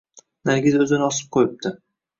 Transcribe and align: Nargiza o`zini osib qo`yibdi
Nargiza 0.51 0.81
o`zini 0.87 1.09
osib 1.11 1.31
qo`yibdi 1.39 1.77